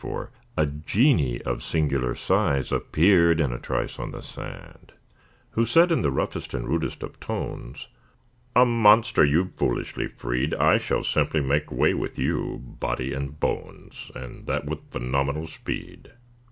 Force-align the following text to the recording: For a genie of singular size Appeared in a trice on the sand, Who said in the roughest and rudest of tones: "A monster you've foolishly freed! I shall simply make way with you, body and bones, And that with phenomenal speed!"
For 0.03 0.31
a 0.57 0.65
genie 0.65 1.43
of 1.43 1.61
singular 1.61 2.15
size 2.15 2.71
Appeared 2.71 3.39
in 3.39 3.53
a 3.53 3.59
trice 3.59 3.99
on 3.99 4.09
the 4.09 4.21
sand, 4.21 4.93
Who 5.51 5.63
said 5.63 5.91
in 5.91 6.01
the 6.01 6.09
roughest 6.09 6.55
and 6.55 6.67
rudest 6.67 7.03
of 7.03 7.19
tones: 7.19 7.87
"A 8.55 8.65
monster 8.65 9.23
you've 9.23 9.53
foolishly 9.53 10.07
freed! 10.07 10.55
I 10.55 10.79
shall 10.79 11.03
simply 11.03 11.39
make 11.41 11.71
way 11.71 11.93
with 11.93 12.17
you, 12.17 12.63
body 12.65 13.13
and 13.13 13.39
bones, 13.39 14.09
And 14.15 14.47
that 14.47 14.65
with 14.65 14.89
phenomenal 14.89 15.45
speed!" 15.45 16.11